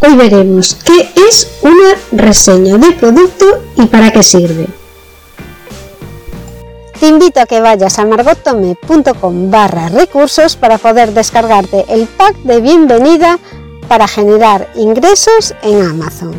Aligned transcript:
Hoy 0.00 0.14
veremos 0.14 0.76
qué 0.84 1.08
es 1.28 1.48
una 1.62 1.94
reseña 2.12 2.76
de 2.76 2.92
producto 2.92 3.46
y 3.76 3.86
para 3.86 4.10
qué 4.10 4.22
sirve. 4.22 4.66
Te 7.00 7.08
invito 7.08 7.40
a 7.40 7.46
que 7.46 7.60
vayas 7.60 7.98
a 7.98 8.04
margottome.com 8.04 9.50
barra 9.50 9.88
recursos 9.88 10.56
para 10.56 10.76
poder 10.76 11.12
descargarte 11.12 11.86
el 11.88 12.06
pack 12.06 12.36
de 12.42 12.60
bienvenida 12.60 13.38
para 13.88 14.06
generar 14.06 14.68
ingresos 14.74 15.54
en 15.62 15.82
Amazon. 15.82 16.34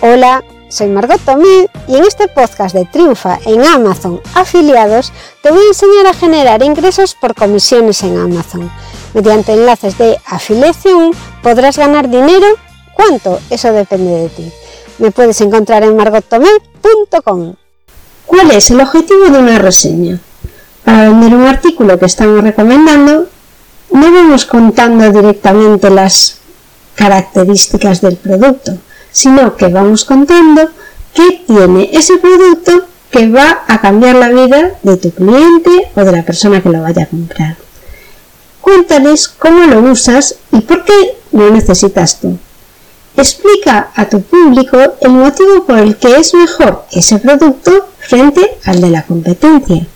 Hola, 0.00 0.42
soy 0.70 0.88
Margot 0.88 1.20
Tomé 1.20 1.68
y 1.88 1.96
en 1.96 2.04
este 2.04 2.28
podcast 2.28 2.74
de 2.74 2.86
Triunfa 2.86 3.38
en 3.44 3.64
Amazon 3.66 4.20
Afiliados 4.34 5.12
te 5.42 5.50
voy 5.50 5.60
a 5.60 5.68
enseñar 5.68 6.06
a 6.06 6.14
generar 6.14 6.62
ingresos 6.62 7.14
por 7.14 7.34
comisiones 7.34 8.02
en 8.02 8.18
Amazon. 8.18 8.70
Mediante 9.12 9.52
enlaces 9.52 9.98
de 9.98 10.18
afiliación 10.26 11.10
podrás 11.42 11.76
ganar 11.76 12.08
dinero 12.08 12.46
¿Cuánto? 12.98 13.38
Eso 13.48 13.72
depende 13.72 14.10
de 14.10 14.28
ti. 14.28 14.52
Me 14.98 15.12
puedes 15.12 15.40
encontrar 15.40 15.84
en 15.84 15.96
margottomé.com. 15.96 17.54
¿Cuál 18.26 18.50
es 18.50 18.72
el 18.72 18.80
objetivo 18.80 19.26
de 19.26 19.38
una 19.38 19.56
reseña? 19.56 20.18
Para 20.84 21.08
vender 21.08 21.32
un 21.32 21.46
artículo 21.46 21.96
que 21.96 22.06
estamos 22.06 22.42
recomendando, 22.42 23.28
no 23.92 24.12
vamos 24.12 24.44
contando 24.46 25.12
directamente 25.12 25.90
las 25.90 26.38
características 26.96 28.00
del 28.00 28.16
producto, 28.16 28.76
sino 29.12 29.56
que 29.56 29.68
vamos 29.68 30.04
contando 30.04 30.68
qué 31.14 31.44
tiene 31.46 31.90
ese 31.92 32.18
producto 32.18 32.84
que 33.12 33.30
va 33.30 33.62
a 33.68 33.80
cambiar 33.80 34.16
la 34.16 34.30
vida 34.30 34.72
de 34.82 34.96
tu 34.96 35.12
cliente 35.12 35.92
o 35.94 36.00
de 36.00 36.12
la 36.12 36.24
persona 36.24 36.60
que 36.60 36.68
lo 36.68 36.82
vaya 36.82 37.04
a 37.04 37.06
comprar. 37.06 37.56
Cuéntales 38.60 39.28
cómo 39.28 39.66
lo 39.66 39.82
usas 39.88 40.34
y 40.50 40.62
por 40.62 40.84
qué 40.84 41.16
lo 41.30 41.48
necesitas 41.50 42.18
tú. 42.18 42.36
Explica 43.18 43.90
a 43.96 44.08
tu 44.08 44.22
público 44.22 44.78
el 45.00 45.10
motivo 45.10 45.64
por 45.64 45.78
el 45.78 45.96
que 45.96 46.14
es 46.14 46.34
mejor 46.34 46.84
ese 46.92 47.18
producto 47.18 47.88
frente 47.98 48.58
al 48.64 48.80
de 48.80 48.90
la 48.90 49.02
competencia. 49.02 49.88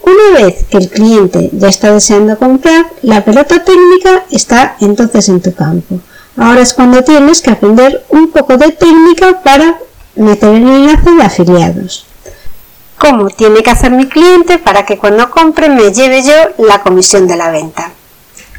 Una 0.00 0.40
vez 0.40 0.64
que 0.70 0.78
el 0.78 0.88
cliente 0.88 1.50
ya 1.52 1.68
está 1.68 1.92
deseando 1.92 2.38
comprar, 2.38 2.86
la 3.02 3.22
pelota 3.22 3.62
técnica 3.62 4.24
está 4.30 4.78
entonces 4.80 5.28
en 5.28 5.42
tu 5.42 5.52
campo. 5.54 6.00
Ahora 6.38 6.62
es 6.62 6.72
cuando 6.72 7.04
tienes 7.04 7.42
que 7.42 7.50
aprender 7.50 8.06
un 8.08 8.30
poco 8.30 8.56
de 8.56 8.72
técnica 8.72 9.42
para 9.42 9.78
meter 10.14 10.54
el 10.54 10.66
enlace 10.66 11.10
de 11.10 11.22
afiliados. 11.22 12.06
¿Cómo 12.96 13.28
tiene 13.28 13.62
que 13.62 13.70
hacer 13.70 13.90
mi 13.90 14.08
cliente 14.08 14.58
para 14.58 14.86
que 14.86 14.96
cuando 14.96 15.28
compre 15.30 15.68
me 15.68 15.92
lleve 15.92 16.22
yo 16.22 16.64
la 16.64 16.82
comisión 16.82 17.28
de 17.28 17.36
la 17.36 17.50
venta? 17.50 17.90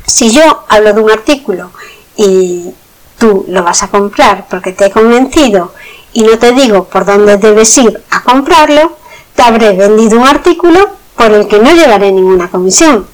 Si 0.05 0.29
yo 0.29 0.65
hablo 0.69 0.93
de 0.93 1.01
un 1.01 1.09
artículo 1.09 1.71
y 2.15 2.75
tú 3.17 3.45
lo 3.47 3.63
vas 3.63 3.83
a 3.83 3.89
comprar 3.89 4.47
porque 4.49 4.71
te 4.71 4.85
he 4.85 4.91
convencido 4.91 5.73
y 6.13 6.23
no 6.23 6.37
te 6.39 6.51
digo 6.51 6.85
por 6.85 7.05
dónde 7.05 7.37
debes 7.37 7.77
ir 7.77 8.03
a 8.11 8.23
comprarlo, 8.23 8.97
te 9.35 9.43
habré 9.43 9.73
vendido 9.73 10.19
un 10.19 10.27
artículo 10.27 10.89
por 11.15 11.31
el 11.31 11.47
que 11.47 11.59
no 11.59 11.73
llevaré 11.73 12.11
ninguna 12.11 12.49
comisión. 12.49 13.07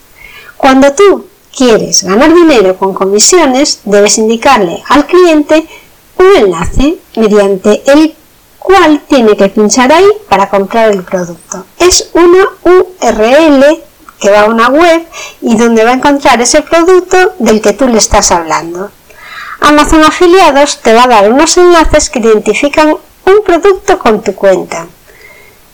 Cuando 0.57 0.93
tú 0.93 1.27
quieres 1.55 2.03
ganar 2.03 2.33
dinero 2.33 2.77
con 2.77 2.93
comisiones, 2.93 3.81
debes 3.85 4.17
indicarle 4.17 4.81
al 4.89 5.05
cliente 5.05 5.67
un 6.17 6.35
enlace 6.35 6.97
mediante 7.15 7.83
el 7.91 8.15
cual 8.59 9.01
tiene 9.07 9.35
que 9.35 9.49
pinchar 9.49 9.91
ahí 9.91 10.07
para 10.29 10.49
comprar 10.49 10.91
el 10.91 11.03
producto. 11.03 11.65
Es 11.77 12.09
una 12.13 12.47
URL 12.63 13.83
que 14.19 14.31
va 14.31 14.41
a 14.41 14.45
una 14.45 14.69
web 14.69 15.05
y 15.41 15.57
donde 15.57 15.83
va 15.83 15.91
a 15.91 15.95
encontrar 15.95 16.41
ese 16.41 16.61
producto 16.61 17.33
del 17.39 17.61
que 17.61 17.73
tú 17.73 17.87
le 17.87 17.97
estás 17.97 18.31
hablando. 18.31 18.89
Amazon 19.63 20.03
Afiliados 20.03 20.81
te 20.81 20.93
va 20.93 21.03
a 21.05 21.07
dar 21.07 21.31
unos 21.31 21.55
enlaces 21.57 22.09
que 22.09 22.19
identifican 22.19 22.89
un 22.89 23.43
producto 23.45 23.97
con 23.97 24.21
tu 24.21 24.35
cuenta. 24.35 24.87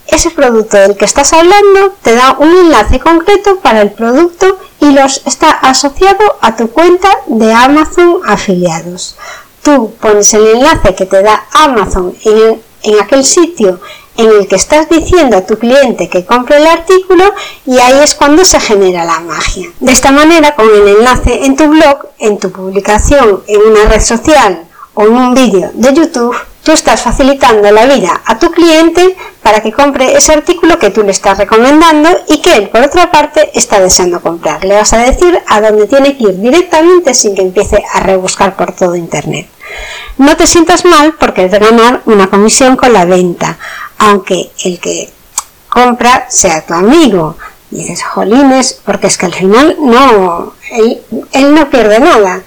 Ese 0.06 0.30
producto 0.30 0.78
del 0.78 0.96
que 0.96 1.06
estás 1.06 1.34
hablando 1.34 1.96
te 2.04 2.14
da 2.14 2.36
un 2.38 2.50
enlace 2.56 3.00
concreto 3.00 3.60
para 3.62 3.82
el 3.82 3.92
producto 3.92 4.60
y 4.80 4.92
los 4.92 5.24
está 5.26 5.50
asociado 5.50 6.38
a 6.42 6.56
tu 6.56 6.70
cuenta 6.70 7.10
de 7.26 7.52
Amazon 7.52 8.20
Afiliados. 8.28 9.18
Tú 9.64 9.92
pones 10.00 10.34
el 10.36 10.46
enlace 10.46 10.94
que 10.94 11.08
te 11.08 11.24
da 11.24 11.48
Amazon 11.52 12.16
en, 12.24 12.62
en 12.84 13.00
aquel 13.00 13.26
sitio 13.26 13.82
en 14.20 14.30
el 14.32 14.48
que 14.48 14.58
estás 14.58 14.90
diciendo 14.90 15.38
a 15.38 15.46
tu 15.46 15.58
cliente 15.58 16.10
que 16.10 16.26
compre 16.26 16.58
el 16.58 16.68
artículo 16.68 17.24
y 17.66 17.80
ahí 17.80 18.00
es 18.04 18.16
cuando 18.16 18.44
se 18.44 18.60
genera 18.60 19.06
la 19.06 19.22
magia. 19.22 19.70
De 19.80 19.94
esta 19.94 20.12
manera, 20.12 20.56
con 20.56 20.68
el 20.70 20.90
enlace 20.90 21.46
en 21.46 21.56
tu 21.56 21.70
blog, 21.70 22.08
en 22.20 22.38
tu 22.38 22.52
publicación, 22.52 23.44
en 23.48 23.62
una 23.62 23.86
red 23.86 24.02
social 24.02 24.66
o 24.94 25.04
en 25.04 25.14
un 25.14 25.34
vídeo 25.34 25.72
de 25.74 25.94
YouTube, 25.94 26.36
tú 26.64 26.74
estás 26.74 27.02
facilitando 27.02 27.72
la 27.72 27.86
vida 27.86 28.22
a 28.26 28.38
tu 28.38 28.52
cliente 28.52 29.16
para 29.42 29.62
que 29.62 29.72
compre 29.72 30.18
ese 30.18 30.34
artículo 30.34 30.78
que 30.78 30.90
tú 30.90 31.02
le 31.04 31.12
estás 31.12 31.38
recomendando 31.38 32.10
y 32.28 32.42
que 32.42 32.58
él, 32.58 32.70
por 32.70 32.82
otra 32.82 33.10
parte, 33.10 33.50
está 33.54 33.80
deseando 33.80 34.20
comprar. 34.20 34.66
Le 34.66 34.76
vas 34.76 34.92
a 34.92 34.98
decir 34.98 35.40
a 35.48 35.62
dónde 35.62 35.88
tiene 35.88 36.18
que 36.18 36.26
ir 36.26 36.42
directamente 36.42 37.14
sin 37.14 37.36
que 37.36 37.42
empiece 37.42 37.82
a 37.94 38.02
rebuscar 38.02 38.58
por 38.58 38.74
todo 38.74 38.98
Internet. 38.98 39.48
No 40.18 40.36
te 40.36 40.48
sientas 40.48 40.84
mal 40.84 41.16
porque 41.18 41.46
es 41.46 41.52
de 41.52 41.60
ganar 41.60 42.02
una 42.06 42.30
comisión 42.30 42.76
con 42.76 42.92
la 42.92 43.06
venta 43.06 43.58
aunque 44.00 44.50
el 44.64 44.80
que 44.80 45.10
compra 45.70 46.26
sea 46.30 46.66
tu 46.66 46.74
amigo. 46.74 47.38
Y 47.72 47.78
dices, 47.78 48.02
jolines, 48.04 48.82
porque 48.84 49.08
es 49.08 49.18
que 49.18 49.28
al 49.28 49.36
final 49.36 49.78
no, 49.80 50.54
él, 50.72 51.02
él 51.34 51.54
no 51.54 51.70
pierde 51.70 52.00
nada. 52.00 52.42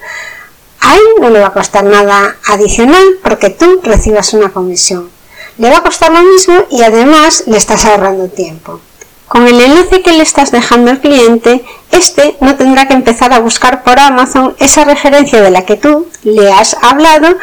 A 0.81 0.95
él 0.95 1.01
no 1.21 1.29
le 1.29 1.39
va 1.39 1.47
a 1.47 1.53
costar 1.53 1.85
nada 1.85 2.35
adicional 2.45 3.05
porque 3.23 3.49
tú 3.49 3.79
recibas 3.83 4.33
una 4.33 4.49
comisión. 4.49 5.09
Le 5.57 5.69
va 5.69 5.77
a 5.77 5.83
costar 5.83 6.11
lo 6.11 6.21
mismo 6.23 6.65
y 6.69 6.83
además 6.83 7.45
le 7.47 7.57
estás 7.57 7.85
ahorrando 7.85 8.27
tiempo. 8.27 8.81
Con 9.27 9.47
el 9.47 9.59
enlace 9.61 10.01
que 10.01 10.11
le 10.11 10.21
estás 10.21 10.51
dejando 10.51 10.91
al 10.91 10.99
cliente, 10.99 11.63
este 11.91 12.35
no 12.41 12.55
tendrá 12.55 12.87
que 12.87 12.93
empezar 12.93 13.33
a 13.33 13.39
buscar 13.39 13.83
por 13.83 13.97
Amazon 13.97 14.55
esa 14.59 14.83
referencia 14.83 15.41
de 15.41 15.51
la 15.51 15.65
que 15.65 15.77
tú 15.77 16.07
le 16.23 16.51
has 16.51 16.75
hablado 16.81 17.35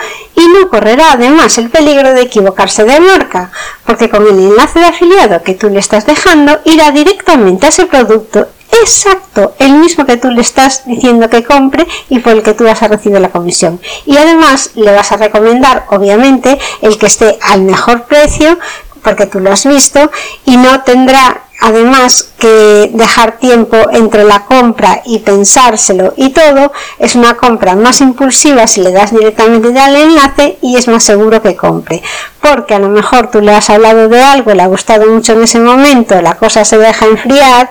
no 0.53 0.69
correrá 0.69 1.12
además 1.12 1.59
el 1.59 1.71
peligro 1.71 2.12
de 2.12 2.22
equivocarse 2.22 2.84
de 2.84 3.00
marca, 3.00 3.50
porque 3.84 4.09
con 4.09 4.27
el 4.27 4.38
enlace 4.38 4.78
de 4.78 4.87
afiliado 4.87 5.43
que 5.43 5.55
tú 5.55 5.69
le 5.69 5.81
estás 5.81 6.06
dejando 6.06 6.61
irá 6.65 6.91
directamente 6.91 7.66
a 7.66 7.69
ese 7.71 7.87
producto 7.87 8.49
exacto, 8.83 9.55
el 9.59 9.72
mismo 9.72 10.06
que 10.06 10.16
tú 10.16 10.31
le 10.31 10.41
estás 10.41 10.87
diciendo 10.87 11.28
que 11.28 11.44
compre 11.44 11.87
y 12.09 12.21
por 12.21 12.33
el 12.33 12.43
que 12.43 12.55
tú 12.55 12.65
vas 12.65 12.83
a 12.83 12.88
recibir 12.88 13.21
la 13.21 13.31
comisión. 13.31 13.81
Y 14.06 14.16
además 14.16 14.71
le 14.75 14.93
vas 14.93 15.12
a 15.12 15.16
recomendar, 15.16 15.87
obviamente, 15.91 16.59
el 16.82 16.99
que 16.99 17.06
esté 17.06 17.38
al 17.43 17.62
mejor 17.62 18.05
precio, 18.05 18.59
porque 19.03 19.27
tú 19.27 19.41
lo 19.41 19.53
has 19.53 19.67
visto, 19.67 20.11
y 20.44 20.56
no 20.56 20.82
tendrá 20.82 21.43
además 21.60 22.31
que 22.38 22.91
dejar 22.93 23.38
tiempo 23.38 23.76
entre 23.93 24.25
la 24.25 24.44
compra 24.47 25.03
y 25.04 25.19
pensárselo 25.19 26.15
y 26.16 26.31
todo, 26.31 26.72
es 26.98 27.15
una 27.15 27.37
compra 27.37 27.76
más 27.76 28.00
impulsiva 28.00 28.66
si 28.66 28.81
le 28.81 28.93
das 28.93 29.12
directamente 29.12 29.78
al 29.78 29.94
enlace 29.94 30.59
y 30.62 30.76
es 30.76 30.88
más 30.88 31.04
seguro 31.04 31.43
que 31.43 31.56
compre. 31.56 32.03
Porque 32.41 32.75
a 32.75 32.78
lo 32.78 32.88
mejor 32.88 33.31
tú 33.31 33.41
le 33.41 33.54
has 33.54 33.69
hablado 33.70 34.09
de 34.09 34.20
algo, 34.22 34.54
le 34.54 34.62
ha 34.62 34.66
gustado 34.66 35.06
mucho 35.06 35.34
en 35.34 35.43
ese 35.43 35.60
momento, 35.60 36.20
la 36.22 36.37
cosa 36.37 36.65
se 36.65 36.78
deja 36.78 37.06
enfriar 37.06 37.70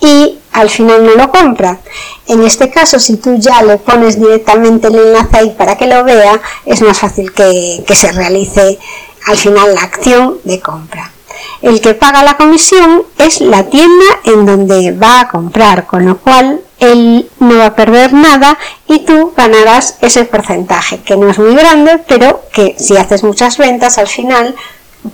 y 0.00 0.38
al 0.52 0.68
final 0.68 1.04
no 1.04 1.14
lo 1.14 1.30
compra. 1.30 1.78
En 2.26 2.42
este 2.42 2.70
caso, 2.70 2.98
si 2.98 3.16
tú 3.16 3.36
ya 3.38 3.62
le 3.62 3.78
pones 3.78 4.20
directamente 4.20 4.88
el 4.88 4.96
enlace 4.96 5.36
ahí 5.36 5.50
para 5.56 5.76
que 5.76 5.86
lo 5.86 6.02
vea, 6.04 6.40
es 6.66 6.82
más 6.82 6.98
fácil 6.98 7.32
que, 7.32 7.84
que 7.86 7.94
se 7.94 8.10
realice 8.12 8.78
al 9.26 9.36
final 9.36 9.74
la 9.74 9.82
acción 9.82 10.38
de 10.44 10.60
compra. 10.60 11.12
El 11.60 11.80
que 11.80 11.94
paga 11.94 12.22
la 12.22 12.36
comisión 12.36 13.02
es 13.18 13.40
la 13.40 13.64
tienda 13.64 14.04
en 14.24 14.46
donde 14.46 14.92
va 14.92 15.20
a 15.20 15.28
comprar, 15.28 15.86
con 15.86 16.06
lo 16.06 16.18
cual 16.18 16.60
él 16.78 17.28
no 17.40 17.58
va 17.58 17.66
a 17.66 17.74
perder 17.74 18.12
nada 18.12 18.56
y 18.86 19.00
tú 19.00 19.32
ganarás 19.36 19.96
ese 20.00 20.24
porcentaje, 20.24 21.00
que 21.00 21.16
no 21.16 21.28
es 21.28 21.38
muy 21.38 21.54
grande, 21.54 21.98
pero 22.06 22.44
que 22.52 22.76
si 22.78 22.96
haces 22.96 23.24
muchas 23.24 23.58
ventas 23.58 23.98
al 23.98 24.06
final 24.06 24.54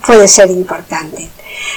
puede 0.05 0.27
ser 0.27 0.51
importante. 0.51 1.29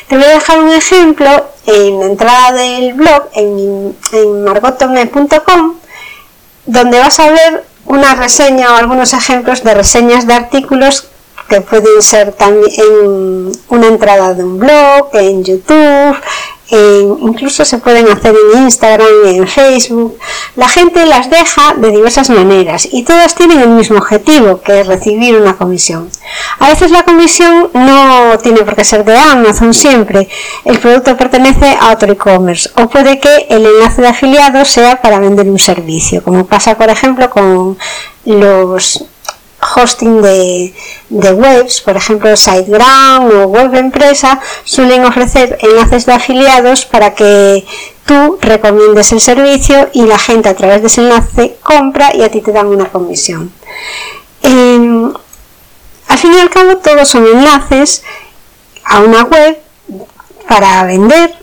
Te 0.09 0.17
voy 0.17 0.25
a 0.25 0.31
dejar 0.31 0.59
un 0.61 0.73
ejemplo 0.73 1.47
en 1.67 2.01
la 2.01 2.07
entrada 2.07 2.53
del 2.53 2.93
blog 2.95 3.29
en, 3.35 3.97
en 4.13 4.45
margotome.com 4.45 5.75
donde 6.67 6.99
vas 6.99 7.19
a 7.21 7.31
ver 7.31 7.65
una 7.87 8.15
reseña 8.15 8.73
o 8.73 8.77
algunos 8.77 9.15
ejemplos 9.15 9.65
de 9.65 9.75
reseñas 9.75 10.27
de 10.27 10.35
artículos 10.35 11.09
que 11.49 11.61
pueden 11.61 12.03
ser 12.03 12.33
también 12.33 12.71
en 12.77 13.53
una 13.69 13.87
entrada 13.87 14.35
de 14.35 14.45
un 14.45 14.59
blog, 14.59 15.11
en 15.15 15.45
YouTube, 15.45 16.17
incluso 16.71 17.65
se 17.65 17.79
pueden 17.79 18.09
hacer 18.09 18.35
en 18.55 18.63
Instagram 18.65 19.07
en 19.25 19.49
Facebook. 19.49 20.19
La 20.57 20.69
gente 20.69 21.07
las 21.07 21.31
deja 21.31 21.75
de 21.77 21.91
diversas 21.91 22.29
maneras 22.31 22.87
y 22.91 23.05
todas 23.05 23.35
tienen 23.35 23.61
el 23.61 23.71
mismo 23.71 23.99
objetivo, 23.99 24.61
que 24.61 24.81
es 24.81 24.87
recibir 24.87 25.37
una 25.37 25.57
comisión. 25.57 26.11
A 26.59 26.69
veces 26.69 26.91
la 26.91 27.05
comisión 27.05 27.71
no 27.73 28.39
tiene 28.43 28.63
por 28.63 28.77
qué 28.77 28.85
ser 28.85 29.05
de 29.05 29.17
Amazon 29.17 29.73
siempre. 29.73 30.29
El 30.65 30.79
producto 30.79 31.17
pertenece 31.17 31.77
a 31.81 31.93
otro 31.93 32.13
e-commerce 32.13 32.71
o 32.77 32.89
puede 32.89 33.19
que 33.19 33.47
el 33.49 33.65
enlace 33.65 34.03
de 34.03 34.09
afiliado 34.09 34.65
sea 34.65 35.01
para 35.01 35.19
vender 35.19 35.49
un 35.49 35.59
servicio, 35.59 36.23
como 36.23 36.47
pasa 36.47 36.77
por 36.77 36.91
ejemplo 36.91 37.31
con 37.31 37.79
los 38.27 39.05
hosting 39.79 40.21
de, 40.23 40.75
webs, 41.11 41.81
por 41.81 41.97
ejemplo 41.97 42.37
SiteGround 42.37 43.33
o 43.33 43.47
Web 43.47 43.75
Empresa, 43.75 44.41
suelen 44.65 45.05
ofrecer 45.05 45.59
enlaces 45.63 46.07
de 46.07 46.13
afiliados 46.13 46.85
para 46.87 47.15
que 47.15 47.65
tú 48.05 48.39
recomiendes 48.41 49.13
el 49.13 49.21
servicio 49.21 49.89
y 49.93 50.03
la 50.03 50.19
gente 50.19 50.49
a 50.49 50.55
través 50.55 50.81
de 50.81 50.89
ese 50.89 51.03
enlace 51.03 51.57
compra 51.63 52.15
y 52.15 52.23
a 52.23 52.31
ti 52.31 52.41
te 52.41 52.53
dan 52.53 52.67
una 52.67 52.89
comisión. 52.89 53.53
Em, 54.43 55.13
al 56.09 56.19
fin 56.19 56.33
y 56.35 56.39
al 56.39 56.51
cabo, 56.51 56.79
todos 56.79 57.09
son 57.09 57.27
enlaces 57.27 58.03
a 58.85 59.01
una 59.01 59.25
web 59.25 59.59
para 60.49 60.85
vender 60.85 61.35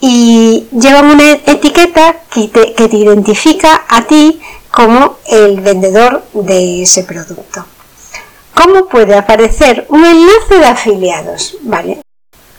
y 0.00 0.66
llevan 0.72 1.06
una 1.06 1.32
etiqueta 1.32 2.16
que 2.32 2.48
te, 2.48 2.96
identifica 2.96 3.84
a 3.88 4.02
ti 4.02 4.40
como 4.70 5.18
el 5.26 5.60
vendedor 5.60 6.22
de 6.32 6.82
ese 6.82 7.04
producto. 7.04 7.64
¿Cómo 8.54 8.86
puede 8.86 9.16
aparecer 9.16 9.86
un 9.88 10.04
enlace 10.04 10.58
de 10.58 10.66
afiliados? 10.66 11.56
Vale. 11.62 12.00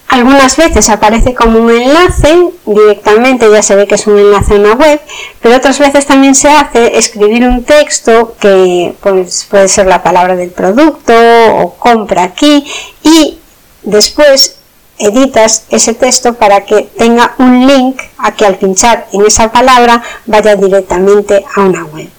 Algunas 0.08 0.58
veces 0.58 0.90
aparece 0.90 1.34
como 1.34 1.60
un 1.60 1.69
enlace, 1.69 2.52
directamente 2.66 3.50
ya 3.50 3.62
se 3.62 3.75
ve 3.75 3.88
que 3.88 3.96
es 3.96 4.08
un 4.08 4.18
enlace 4.18 4.56
a 4.56 4.58
una 4.58 4.74
web, 4.74 5.00
pero 5.42 5.56
otras 5.56 5.80
veces 5.80 6.06
también 6.06 6.36
se 6.36 6.50
hace 6.50 6.98
escribir 6.98 7.48
un 7.48 7.63
texto 7.63 8.36
que 8.38 8.94
pues, 9.02 9.48
puede 9.50 9.69
ser 9.69 9.86
la 9.88 10.04
palabra 10.04 10.36
del 10.36 10.50
producto 10.50 11.14
o 11.16 11.75
compra 11.75 12.24
aquí 12.24 12.66
y 13.04 13.40
después 13.84 14.57
editas 15.01 15.65
ese 15.69 15.94
texto 15.94 16.33
para 16.36 16.65
que 16.65 16.83
tenga 16.98 17.36
un 17.38 17.68
link 17.68 18.01
a 18.18 18.31
que 18.33 18.45
al 18.45 18.57
pinchar 18.57 19.07
en 19.12 19.25
esa 19.25 19.51
palabra 19.51 20.01
vaya 20.25 20.56
directamente 20.56 21.44
a 21.56 21.62
una 21.62 21.86
web. 21.86 22.09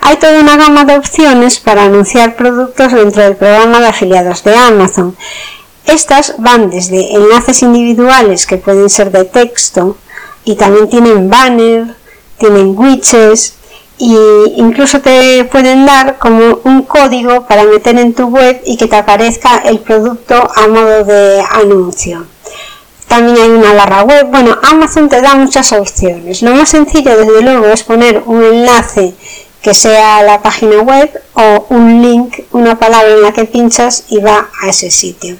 Hay 0.00 0.16
toda 0.18 0.40
una 0.40 0.56
gama 0.56 0.84
de 0.84 0.96
opciones 0.96 1.58
para 1.58 1.84
anunciar 1.84 2.36
productos 2.36 2.92
dentro 2.92 3.22
del 3.22 3.36
programa 3.36 3.80
de 3.80 3.88
afiliados 3.88 4.44
de 4.44 4.54
Amazon. 4.54 5.16
Estas 5.84 6.34
van 6.38 6.70
desde 6.70 7.14
enlaces 7.14 7.62
individuales 7.62 8.46
que 8.46 8.56
pueden 8.56 8.88
ser 8.88 9.10
de 9.10 9.24
texto 9.24 9.96
y 10.44 10.54
también 10.54 10.88
tienen 10.88 11.28
banner, 11.28 11.96
tienen 12.38 12.78
widgets, 12.78 13.54
y 13.98 14.16
incluso 14.56 15.00
te 15.00 15.44
pueden 15.44 15.86
dar 15.86 16.18
como 16.18 16.60
un 16.64 16.82
código 16.82 17.46
para 17.46 17.64
meter 17.64 17.98
en 17.98 18.14
tu 18.14 18.26
web 18.26 18.60
y 18.64 18.76
que 18.76 18.86
te 18.86 18.96
aparezca 18.96 19.58
el 19.64 19.78
producto 19.80 20.34
a 20.34 20.68
modo 20.68 21.04
de 21.04 21.42
anuncio. 21.50 22.26
También 23.08 23.36
hay 23.38 23.50
una 23.50 23.72
barra 23.72 24.02
web. 24.02 24.26
Bueno, 24.30 24.58
Amazon 24.62 25.08
te 25.08 25.20
da 25.20 25.34
muchas 25.34 25.72
opciones. 25.72 26.42
Lo 26.42 26.54
más 26.54 26.68
sencillo, 26.68 27.16
desde 27.16 27.40
luego, 27.40 27.66
es 27.66 27.82
poner 27.84 28.22
un 28.26 28.42
enlace 28.42 29.14
que 29.66 29.74
sea 29.74 30.22
la 30.22 30.42
página 30.42 30.80
web 30.82 31.10
o 31.34 31.66
un 31.70 32.00
link, 32.00 32.38
una 32.52 32.78
palabra 32.78 33.10
en 33.10 33.22
la 33.22 33.32
que 33.32 33.46
pinchas 33.46 34.04
y 34.10 34.18
va 34.18 34.48
a 34.62 34.68
ese 34.68 34.92
sitio. 34.92 35.34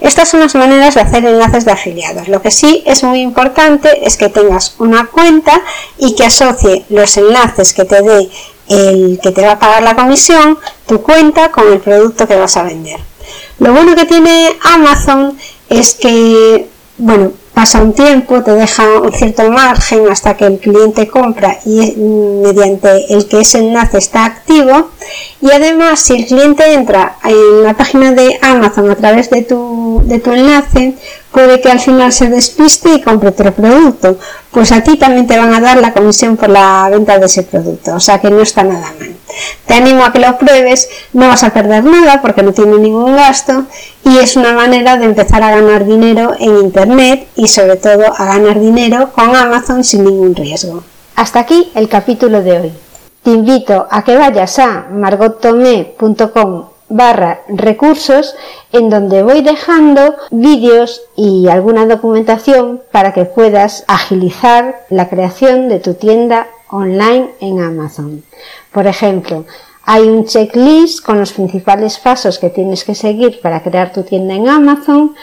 Estas 0.00 0.28
son 0.28 0.40
las 0.40 0.56
maneras 0.56 0.96
de 0.96 1.02
hacer 1.02 1.24
enlaces 1.24 1.64
de 1.64 1.70
afiliados. 1.70 2.26
Lo 2.26 2.42
que 2.42 2.50
sí 2.50 2.82
es 2.86 3.04
muy 3.04 3.20
importante 3.20 4.04
es 4.04 4.16
que 4.16 4.30
tengas 4.30 4.74
una 4.80 5.06
cuenta 5.06 5.62
y 5.96 6.16
que 6.16 6.24
asocie 6.24 6.86
los 6.88 7.16
enlaces 7.18 7.72
que 7.72 7.84
te 7.84 8.02
dé 8.02 8.28
el 8.68 9.20
que 9.22 9.30
te 9.30 9.42
va 9.42 9.52
a 9.52 9.58
pagar 9.60 9.84
la 9.84 9.94
comisión, 9.94 10.58
tu 10.88 11.00
cuenta 11.00 11.52
con 11.52 11.72
el 11.72 11.78
producto 11.78 12.26
que 12.26 12.34
vas 12.34 12.56
a 12.56 12.64
vender. 12.64 12.98
Lo 13.60 13.72
bueno 13.72 13.94
que 13.94 14.06
tiene 14.06 14.58
Amazon 14.60 15.38
es 15.68 15.94
que, 15.94 16.68
bueno, 16.96 17.30
pasa 17.58 17.82
un 17.82 17.92
tiempo, 17.92 18.40
te 18.44 18.52
deja 18.52 18.84
un 19.00 19.12
cierto 19.12 19.50
margen 19.50 20.08
hasta 20.08 20.36
que 20.36 20.46
el 20.46 20.60
cliente 20.60 21.08
compra 21.08 21.58
y 21.66 21.92
mediante 21.96 23.12
el 23.12 23.26
que 23.26 23.40
ese 23.40 23.58
enlace 23.58 23.98
está 23.98 24.26
activo. 24.26 24.90
Y 25.40 25.50
además 25.50 25.98
si 25.98 26.14
el 26.14 26.26
cliente 26.26 26.72
entra 26.72 27.16
en 27.24 27.64
la 27.64 27.74
página 27.74 28.12
de 28.12 28.38
Amazon 28.42 28.88
a 28.88 28.94
través 28.94 29.28
de 29.30 29.42
tu, 29.42 30.02
de 30.04 30.20
tu 30.20 30.30
enlace 30.30 30.94
puede 31.32 31.60
que 31.60 31.70
al 31.70 31.80
final 31.80 32.12
se 32.12 32.28
despiste 32.28 32.94
y 32.94 33.02
compre 33.02 33.30
otro 33.30 33.52
producto 33.52 34.18
pues 34.50 34.72
a 34.72 34.82
ti 34.82 34.96
también 34.96 35.26
te 35.26 35.38
van 35.38 35.54
a 35.54 35.60
dar 35.60 35.78
la 35.78 35.92
comisión 35.92 36.36
por 36.36 36.48
la 36.48 36.88
venta 36.90 37.18
de 37.18 37.26
ese 37.26 37.42
producto 37.42 37.94
o 37.94 38.00
sea 38.00 38.20
que 38.20 38.30
no 38.30 38.40
está 38.40 38.64
nada 38.64 38.92
mal 38.98 39.18
te 39.66 39.74
animo 39.74 40.04
a 40.04 40.12
que 40.12 40.18
lo 40.18 40.38
pruebes, 40.38 40.88
no 41.12 41.28
vas 41.28 41.44
a 41.44 41.52
perder 41.52 41.84
nada 41.84 42.20
porque 42.22 42.42
no 42.42 42.52
tiene 42.52 42.78
ningún 42.78 43.14
gasto 43.14 43.64
y 44.04 44.18
es 44.18 44.36
una 44.36 44.52
manera 44.52 44.96
de 44.96 45.04
empezar 45.04 45.42
a 45.42 45.50
ganar 45.50 45.84
dinero 45.84 46.34
en 46.38 46.58
Internet 46.58 47.28
y 47.36 47.48
sobre 47.48 47.76
todo 47.76 48.04
a 48.16 48.24
ganar 48.24 48.58
dinero 48.58 49.10
con 49.12 49.36
Amazon 49.36 49.84
sin 49.84 50.04
ningún 50.04 50.34
riesgo. 50.34 50.82
Hasta 51.16 51.40
aquí 51.40 51.70
el 51.74 51.88
capítulo 51.88 52.42
de 52.42 52.60
hoy. 52.60 52.72
Te 53.22 53.30
invito 53.30 53.86
a 53.90 54.04
que 54.04 54.16
vayas 54.16 54.58
a 54.58 54.86
margottomé.com 54.90 56.77
barra 56.88 57.40
recursos 57.48 58.34
en 58.72 58.90
donde 58.90 59.22
voy 59.22 59.42
dejando 59.42 60.16
vídeos 60.30 61.02
y 61.16 61.48
alguna 61.48 61.86
documentación 61.86 62.82
para 62.90 63.12
que 63.12 63.24
puedas 63.24 63.84
agilizar 63.88 64.86
la 64.90 65.08
creación 65.08 65.68
de 65.68 65.80
tu 65.80 65.94
tienda 65.94 66.48
online 66.70 67.30
en 67.40 67.60
Amazon. 67.60 68.22
Por 68.72 68.86
ejemplo, 68.86 69.44
hay 69.84 70.08
un 70.08 70.26
checklist 70.26 71.04
con 71.04 71.18
los 71.18 71.32
principales 71.32 71.98
pasos 71.98 72.38
que 72.38 72.50
tienes 72.50 72.84
que 72.84 72.94
seguir 72.94 73.40
para 73.40 73.62
crear 73.62 73.92
tu 73.92 74.02
tienda 74.02 74.34
en 74.34 74.48
Amazon. 74.48 75.14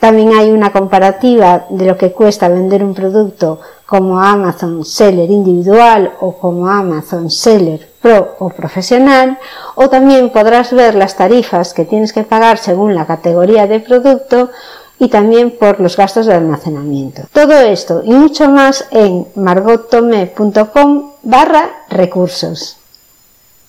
También 0.00 0.32
hay 0.32 0.50
una 0.50 0.72
comparativa 0.72 1.66
de 1.70 1.86
lo 1.86 1.96
que 1.96 2.12
cuesta 2.12 2.48
vender 2.48 2.82
un 2.82 2.94
producto 2.94 3.60
como 3.86 4.20
Amazon 4.20 4.84
Seller 4.84 5.30
individual 5.30 6.12
o 6.20 6.36
como 6.36 6.68
Amazon 6.68 7.30
Seller 7.30 7.87
Pro 8.00 8.36
o 8.38 8.50
profesional. 8.50 9.38
O 9.74 9.88
también 9.88 10.30
podrás 10.30 10.72
ver 10.72 10.94
las 10.94 11.16
tarifas 11.16 11.74
que 11.74 11.84
tienes 11.84 12.12
que 12.12 12.22
pagar 12.22 12.58
según 12.58 12.94
la 12.94 13.06
categoría 13.06 13.66
de 13.66 13.80
producto 13.80 14.50
y 14.98 15.08
también 15.08 15.56
por 15.58 15.80
los 15.80 15.96
gastos 15.96 16.26
de 16.26 16.34
almacenamiento. 16.34 17.22
Todo 17.32 17.52
esto 17.60 18.02
y 18.04 18.12
mucho 18.12 18.48
más 18.48 18.86
en 18.90 19.26
margottome.com 19.34 21.12
barra 21.22 21.70
recursos. 21.88 22.78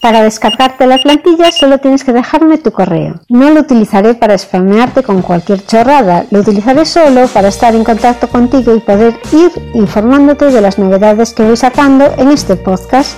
Para 0.01 0.23
descargarte 0.23 0.87
la 0.87 0.97
plantilla 0.97 1.51
solo 1.51 1.79
tienes 1.79 2.05
que 2.05 2.13
dejarme 2.13 2.57
tu 2.57 2.71
correo. 2.71 3.19
No 3.27 3.49
lo 3.49 3.59
utilizaré 3.59 4.13
para 4.13 4.37
spamearte 4.37 5.03
con 5.03 5.21
cualquier 5.21 5.65
chorrada, 5.65 6.25
lo 6.31 6.39
utilizaré 6.39 6.85
solo 6.85 7.27
para 7.27 7.49
estar 7.49 7.75
en 7.75 7.83
contacto 7.83 8.29
contigo 8.29 8.73
y 8.73 8.79
poder 8.79 9.19
ir 9.33 9.51
informándote 9.73 10.45
de 10.45 10.61
las 10.61 10.79
novedades 10.79 11.33
que 11.33 11.43
voy 11.43 11.57
sacando 11.57 12.05
en 12.17 12.29
este 12.29 12.55
podcast. 12.55 13.17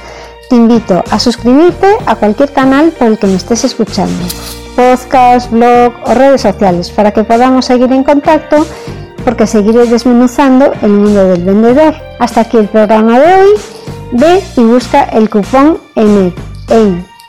Te 0.52 0.58
invito 0.58 1.02
a 1.10 1.18
suscribirte 1.18 1.88
a 2.06 2.16
cualquier 2.16 2.52
canal 2.52 2.92
por 2.92 3.08
el 3.08 3.18
que 3.18 3.26
me 3.26 3.36
estés 3.36 3.64
escuchando, 3.64 4.22
podcast, 4.76 5.50
blog 5.50 5.94
o 6.06 6.14
redes 6.14 6.42
sociales, 6.42 6.92
para 6.92 7.12
que 7.14 7.24
podamos 7.24 7.64
seguir 7.64 7.90
en 7.94 8.04
contacto 8.04 8.68
porque 9.24 9.48
seguiré 9.48 9.86
desmenuzando 9.86 10.74
el 10.82 10.90
mundo 10.90 11.30
del 11.30 11.46
vendedor. 11.46 11.96
Hasta 12.20 12.42
aquí 12.42 12.58
el 12.58 12.68
programa 12.68 13.18
de 13.18 13.34
hoy. 13.34 13.50
Ve 14.12 14.44
y 14.58 14.62
busca 14.64 15.04
el 15.04 15.30
cupón 15.30 15.78
en 15.96 16.36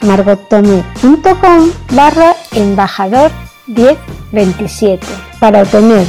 margotome.com 0.00 1.70
barra 1.92 2.34
embajador 2.50 3.30
1027 3.68 5.06
para 5.38 5.62
obtener 5.62 6.08